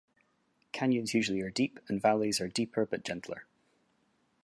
[0.71, 3.45] Canyons usually are deep and valleys are deeper but gentler.